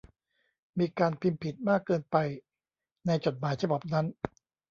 [0.79, 2.15] มีการพิมพ์ผิดมากเกินไป
[3.05, 4.05] ในจดหมายฉบับนั้น